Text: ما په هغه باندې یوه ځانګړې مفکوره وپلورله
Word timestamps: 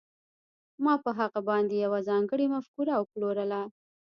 ما 0.83 0.93
په 1.03 1.09
هغه 1.19 1.39
باندې 1.49 1.75
یوه 1.85 1.99
ځانګړې 2.09 2.45
مفکوره 2.55 2.93
وپلورله 2.97 3.61